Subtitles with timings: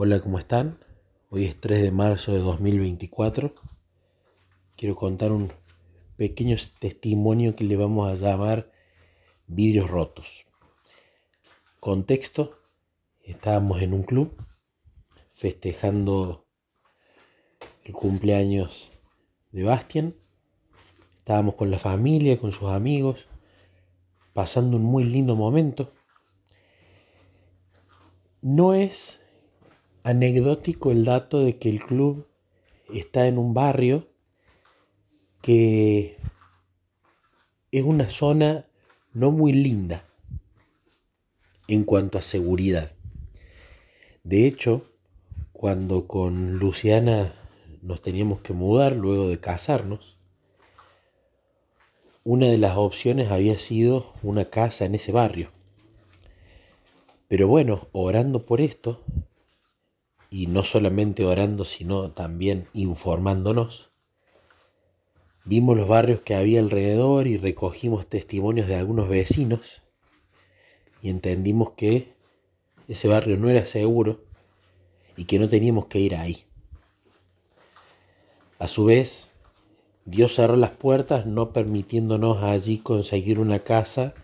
[0.00, 0.78] Hola, ¿cómo están?
[1.28, 3.52] Hoy es 3 de marzo de 2024.
[4.76, 5.52] Quiero contar un
[6.16, 8.70] pequeño testimonio que le vamos a llamar
[9.48, 10.44] vidrios rotos.
[11.80, 12.60] Contexto,
[13.24, 14.40] estábamos en un club
[15.32, 16.46] festejando
[17.82, 18.92] el cumpleaños
[19.50, 20.14] de Bastian.
[21.16, 23.26] Estábamos con la familia, con sus amigos,
[24.32, 25.92] pasando un muy lindo momento.
[28.40, 29.24] No es
[30.08, 32.26] anecdótico el dato de que el club
[32.94, 34.06] está en un barrio
[35.42, 36.16] que
[37.70, 38.64] es una zona
[39.12, 40.06] no muy linda
[41.66, 42.90] en cuanto a seguridad.
[44.24, 44.82] De hecho,
[45.52, 47.34] cuando con Luciana
[47.82, 50.16] nos teníamos que mudar luego de casarnos,
[52.24, 55.50] una de las opciones había sido una casa en ese barrio.
[57.28, 59.02] Pero bueno, orando por esto,
[60.30, 63.90] y no solamente orando, sino también informándonos.
[65.44, 69.82] Vimos los barrios que había alrededor y recogimos testimonios de algunos vecinos
[71.00, 72.12] y entendimos que
[72.86, 74.24] ese barrio no era seguro
[75.16, 76.44] y que no teníamos que ir ahí.
[78.58, 79.30] A su vez,
[80.04, 84.14] Dios cerró las puertas no permitiéndonos allí conseguir una casa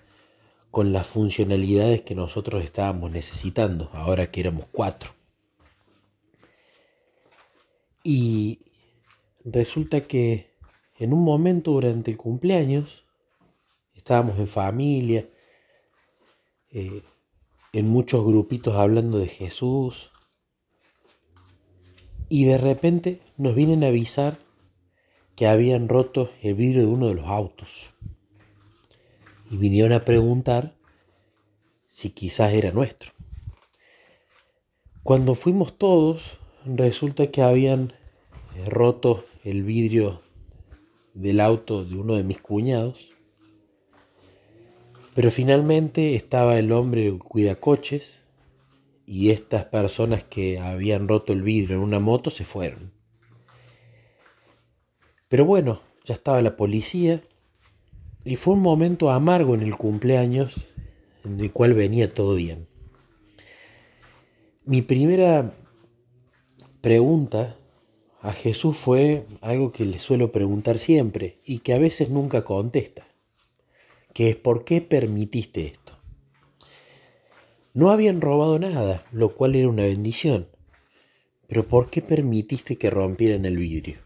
[0.71, 5.13] con las funcionalidades que nosotros estábamos necesitando, ahora que éramos cuatro.
[8.05, 8.61] Y
[9.45, 10.51] resulta que
[10.99, 13.05] en un momento durante el cumpleaños,
[13.95, 15.27] estábamos en familia,
[16.71, 17.03] eh,
[17.73, 20.13] en muchos grupitos hablando de Jesús,
[22.29, 24.39] y de repente nos vienen a avisar
[25.35, 27.91] que habían roto el vidrio de uno de los autos.
[29.51, 30.77] Y vinieron a preguntar
[31.89, 33.13] si quizás era nuestro.
[35.03, 37.93] Cuando fuimos todos, resulta que habían
[38.57, 40.21] eh, roto el vidrio
[41.13, 43.13] del auto de uno de mis cuñados.
[45.15, 48.23] Pero finalmente estaba el hombre cuida coches
[49.07, 52.93] y estas personas que habían roto el vidrio en una moto se fueron.
[55.29, 57.23] Pero bueno, ya estaba la policía
[58.25, 60.69] y fue un momento amargo en el cumpleaños
[61.25, 62.67] en el cual venía todo bien.
[64.65, 65.55] Mi primera
[66.85, 67.57] pregunta
[68.21, 73.07] a Jesús fue algo que le suelo preguntar siempre y que a veces nunca contesta,
[74.13, 75.95] que es ¿por qué permitiste esto?
[77.73, 80.47] No habían robado nada, lo cual era una bendición,
[81.47, 83.97] pero ¿por qué permitiste que rompieran el vidrio?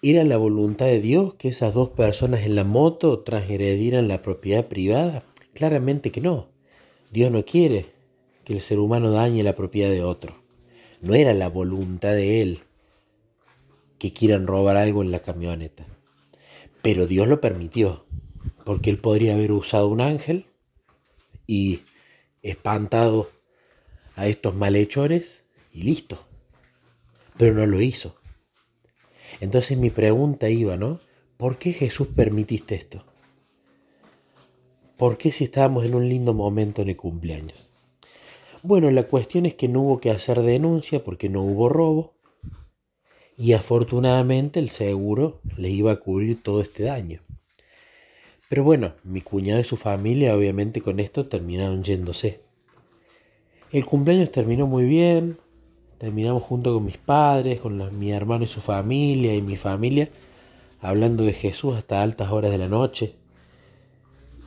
[0.00, 4.66] ¿Era la voluntad de Dios que esas dos personas en la moto transgredieran la propiedad
[4.66, 5.24] privada?
[5.52, 6.48] Claramente que no.
[7.10, 7.84] Dios no quiere
[8.44, 10.41] que el ser humano dañe la propiedad de otro.
[11.02, 12.60] No era la voluntad de Él
[13.98, 15.84] que quieran robar algo en la camioneta.
[16.80, 18.06] Pero Dios lo permitió,
[18.64, 20.46] porque Él podría haber usado un ángel
[21.44, 21.80] y
[22.42, 23.28] espantado
[24.14, 25.42] a estos malhechores
[25.72, 26.24] y listo.
[27.36, 28.14] Pero no lo hizo.
[29.40, 31.00] Entonces mi pregunta iba, ¿no?
[31.36, 33.04] ¿Por qué Jesús permitiste esto?
[34.96, 37.71] ¿Por qué si estábamos en un lindo momento en el cumpleaños?
[38.64, 42.14] Bueno, la cuestión es que no hubo que hacer denuncia porque no hubo robo
[43.36, 47.22] y afortunadamente el seguro le iba a cubrir todo este daño.
[48.48, 52.40] Pero bueno, mi cuñado y su familia obviamente con esto terminaron yéndose.
[53.72, 55.38] El cumpleaños terminó muy bien,
[55.98, 60.08] terminamos junto con mis padres, con mi hermano y su familia y mi familia,
[60.80, 63.16] hablando de Jesús hasta altas horas de la noche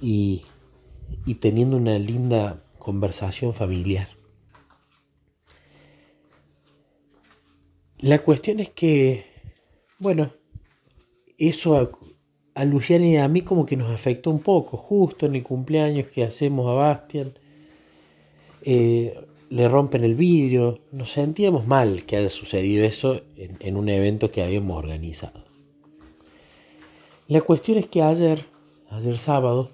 [0.02, 0.44] y,
[1.26, 4.09] y teniendo una linda conversación familiar.
[7.97, 9.25] La cuestión es que,
[9.97, 10.29] bueno,
[11.40, 11.90] eso a,
[12.53, 16.06] a, Luciana y a mí como que nos afectó un poco, justo en el cumpleaños
[16.09, 17.34] que hacemos a Bastian.
[18.62, 19.19] Eh,
[19.50, 24.29] le rompen el vidrio, nos sentíamos mal que haya sucedido eso en, en un evento
[24.29, 25.43] que habíamos organizado.
[27.28, 28.46] La cuestión es que ayer,
[28.91, 29.72] ayer sábado,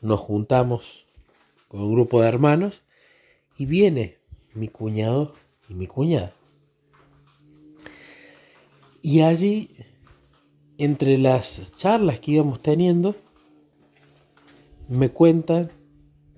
[0.00, 1.07] nos juntamos
[1.68, 2.82] con un grupo de hermanos
[3.56, 4.16] y viene
[4.54, 5.34] mi cuñado
[5.68, 6.32] y mi cuñada.
[9.02, 9.76] Y allí,
[10.78, 13.14] entre las charlas que íbamos teniendo,
[14.88, 15.70] me cuentan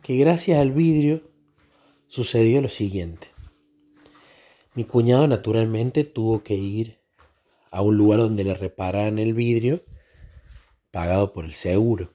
[0.03, 1.23] que gracias al vidrio
[2.09, 3.29] sucedió lo siguiente.
[4.75, 6.99] Mi cuñado naturalmente tuvo que ir
[7.71, 9.83] a un lugar donde le repararan el vidrio
[10.91, 12.11] pagado por el seguro.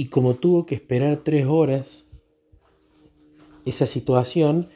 [0.00, 2.06] Y como tuvo que esperar tres horas,
[3.66, 4.70] esa situación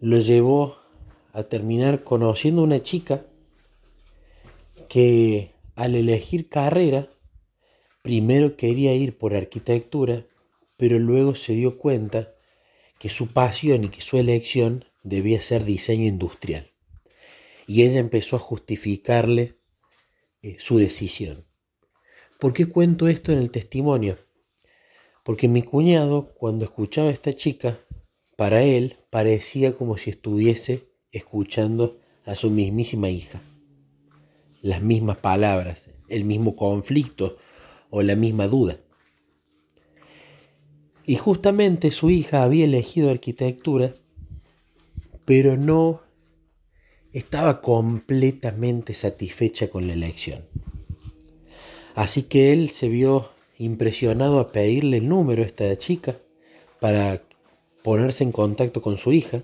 [0.00, 0.78] lo llevó
[1.32, 3.24] a terminar conociendo una chica
[4.88, 7.08] que al elegir carrera,
[8.02, 10.26] primero quería ir por arquitectura,
[10.76, 12.34] pero luego se dio cuenta
[12.98, 16.72] que su pasión y que su elección debía ser diseño industrial.
[17.68, 19.54] Y ella empezó a justificarle
[20.42, 21.45] eh, su decisión.
[22.38, 24.18] ¿Por qué cuento esto en el testimonio?
[25.24, 27.78] Porque mi cuñado, cuando escuchaba a esta chica,
[28.36, 33.40] para él parecía como si estuviese escuchando a su mismísima hija.
[34.60, 37.38] Las mismas palabras, el mismo conflicto
[37.88, 38.76] o la misma duda.
[41.06, 43.94] Y justamente su hija había elegido arquitectura,
[45.24, 46.02] pero no
[47.12, 50.44] estaba completamente satisfecha con la elección.
[51.96, 56.14] Así que él se vio impresionado a pedirle el número a esta chica
[56.78, 57.22] para
[57.82, 59.42] ponerse en contacto con su hija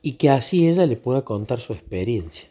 [0.00, 2.48] y que así ella le pueda contar su experiencia.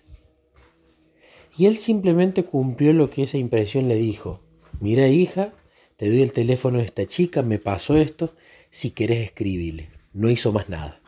[1.58, 4.42] Y él simplemente cumplió lo que esa impresión le dijo.
[4.82, 5.54] Mira hija,
[5.96, 8.34] te doy el teléfono de esta chica, me pasó esto,
[8.70, 9.88] si querés escribirle.
[10.12, 11.00] No hizo más nada.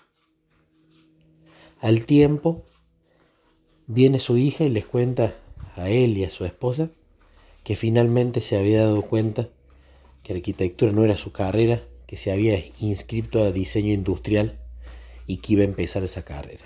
[1.81, 2.63] Al tiempo,
[3.86, 5.36] viene su hija y les cuenta
[5.75, 6.89] a él y a su esposa
[7.67, 9.49] que finalmente se había dado cuenta
[10.23, 14.57] que arquitectura no era su carrera, que se había inscrito a diseño industrial
[15.25, 16.63] y que iba a empezar esa carrera.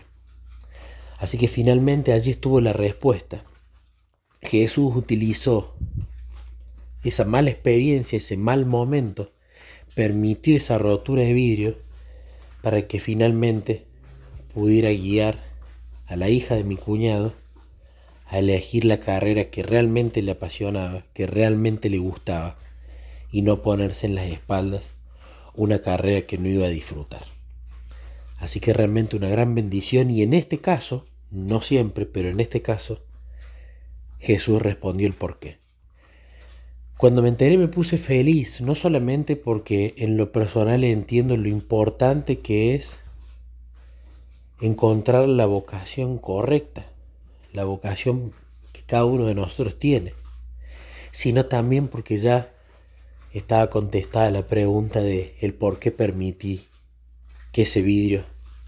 [1.17, 3.43] Así que finalmente allí estuvo la respuesta.
[4.43, 5.73] Jesús utilizó
[7.03, 9.31] esa mala experiencia, ese mal momento,
[9.95, 11.77] permitió esa rotura de vidrio
[12.61, 13.87] para que finalmente
[14.53, 15.43] pudiera guiar
[16.05, 17.33] a la hija de mi cuñado
[18.31, 22.55] a elegir la carrera que realmente le apasionaba, que realmente le gustaba,
[23.29, 24.93] y no ponerse en las espaldas
[25.53, 27.21] una carrera que no iba a disfrutar.
[28.37, 32.61] Así que realmente una gran bendición y en este caso, no siempre, pero en este
[32.61, 33.01] caso,
[34.17, 35.57] Jesús respondió el porqué.
[36.95, 42.39] Cuando me enteré me puse feliz, no solamente porque en lo personal entiendo lo importante
[42.39, 42.99] que es
[44.61, 46.85] encontrar la vocación correcta,
[47.53, 48.33] la vocación
[48.73, 50.13] que cada uno de nosotros tiene,
[51.11, 52.49] sino también porque ya
[53.33, 56.67] estaba contestada la pregunta de el por qué permití
[57.51, 58.23] que ese vidrio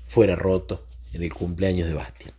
[0.05, 2.33] fuera roto en el cumpleaños de Bastián.